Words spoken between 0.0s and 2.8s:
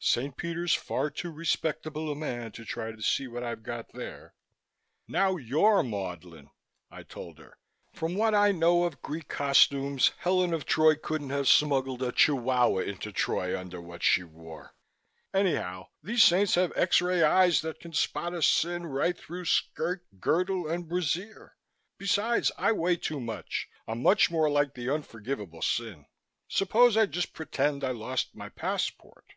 St. Peter's far too respectable a man to